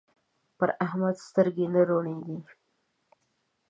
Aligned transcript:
پر 0.57 0.69
احمد 0.85 1.15
سترګې 1.27 1.65
نه 1.73 1.81
روڼېږي. 1.89 2.37